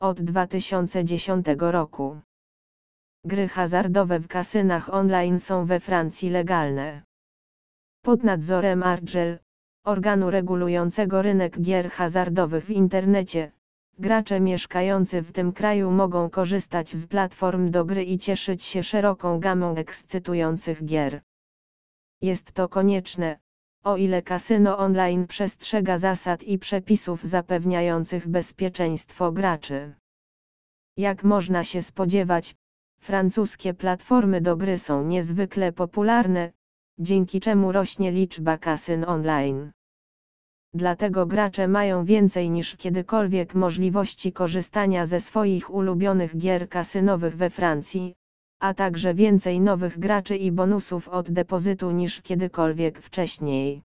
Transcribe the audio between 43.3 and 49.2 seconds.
możliwości korzystania ze swoich ulubionych gier kasynowych we Francji, a także